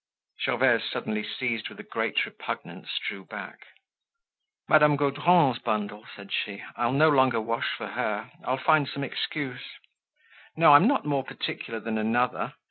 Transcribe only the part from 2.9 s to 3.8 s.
drew back.